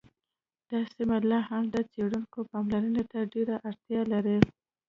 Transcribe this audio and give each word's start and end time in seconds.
دا 0.69 0.79
سیمه 0.93 1.17
لا 1.31 1.39
هم 1.49 1.63
د 1.69 1.75
څیړونکو 1.91 2.39
پاملرنې 2.51 3.03
ته 3.11 3.19
ډېره 3.33 3.55
اړتیا 3.69 4.01
لري 4.13 4.37